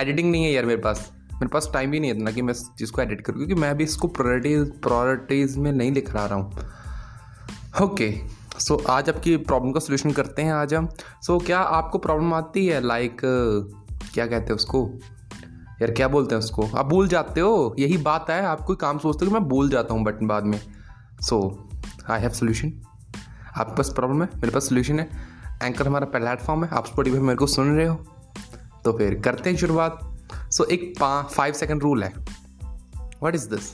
[0.00, 1.12] Editing नहीं है यार मेरे पास.
[1.32, 3.76] मेरे पास टाइम भी नहीं है इतना कि मैं चीज़ को एडिट करूँ क्योंकि मैं
[3.76, 6.52] भी इसको प्रायोरिटीज प्रायोरिटीज़ में नहीं लिख रहा हूँ।
[7.82, 8.18] ओके
[8.58, 10.88] सो आज आपकी प्रॉब्लम का सोल्यूशन करते हैं आज हम।
[11.22, 12.80] सो so, क्या आपको प्रॉब्लम आती है?
[12.80, 14.90] लाइक like, क्या कहते हैं उसको?
[15.84, 16.66] यार क्या बोलते हैं उसको?
[16.76, 19.94] आप भूल जाते हो। यही बात है आप कोई काम सोचते हो मैं भूल जाता
[19.94, 20.60] हूँ बट बाद में।
[21.20, 21.38] सो
[22.10, 22.72] आई हैव सोल्यूशन
[23.56, 25.08] आपके पास प्रॉब्लम है मेरे पास सोल्यूशन है।
[25.62, 27.94] एंकर हमारा प्लेटफॉर्म है आप स्पॉटिफाई मेरे को सुन रहे हो।
[28.84, 30.00] तो फिर करते हैं शुरुआत।
[30.50, 30.98] सो so, एक
[31.32, 32.12] फाइव सेकेंड रूल है।
[33.22, 33.72] वट इज़ दिस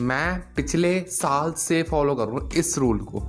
[0.00, 3.26] मैं पिछले साल से फॉलो कर रहा हूँ इस रूल को।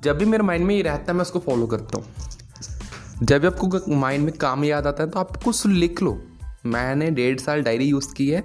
[0.00, 2.06] जब भी मेरे माइंड में ये रहता है मैं उसको फॉलो करता हूँ।
[3.22, 6.22] जब भी आपको माइंड में काम याद आता है तो आप कुछ लिख लो।
[6.66, 8.42] मैंने डेढ़ साल डायरी यूज़ की है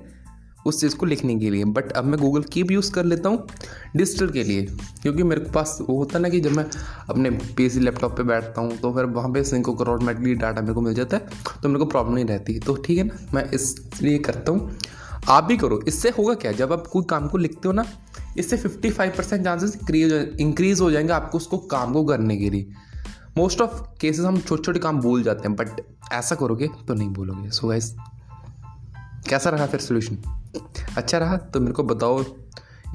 [0.65, 3.47] उस चीज़ को लिखने के लिए। बट अब मैं गूगल कीप यूज़ कर लेता हूँ
[3.95, 4.65] डिजिटल के लिए।
[5.01, 6.65] क्योंकि मेरे पास वो होता है ना कि जब मैं
[7.09, 10.73] अपने पीसी लैपटॉप पे बैठता हूँ तो फिर वहाँ पे सिंक होकर ऑटोमेटिकली डाटा मेरे
[10.73, 11.27] को मिल जाता है
[11.63, 14.77] तो मेरे को प्रॉब्लम नहीं रहती। तो ठीक है ना, मैं इसलिए करता हूँ।
[15.29, 16.51] आप भी करो। इससे होगा क्या?
[16.51, 17.85] जब आप कोई काम को लिखते हो ना,
[18.37, 19.77] इससे fifty five percent chances
[20.39, 22.71] increase हो जाएँगे आपको उसको काम को करने के लिए।
[23.39, 25.69] मोस्ट ऑफ़ केसेस हम छोटे छोटे काम भूल जाते हैं बट
[26.13, 27.95] ऐसा करोगे तो नहीं भूलोगे। सो गाइस
[29.29, 30.17] कैसा रहा फिर सोल्यूशन
[30.97, 31.37] अच्छा रहा?
[31.37, 32.23] तो मेरे को बताओ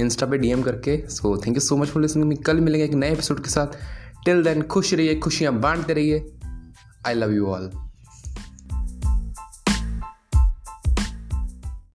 [0.00, 3.12] इंस्टा पे डीएम करके। So thank you so much for listening कल मिलेंगे एक नए
[3.12, 3.66] एपिसोड के साथ।
[4.24, 6.32] टिल देन खुश रहिए, खुशियाँ बांटते रहिए।
[7.06, 7.70] I love you all